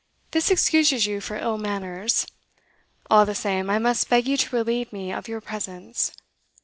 This 0.31 0.49
excuses 0.49 1.05
you 1.05 1.21
for 1.21 1.37
ill 1.37 1.59
manners. 1.59 2.25
All 3.11 3.23
the 3.23 3.35
same, 3.35 3.69
I 3.69 3.77
must 3.77 4.09
beg 4.09 4.27
you 4.27 4.35
to 4.35 4.55
relieve 4.55 4.91
me 4.91 5.13
of 5.13 5.27
your 5.27 5.41
presence. 5.41 6.11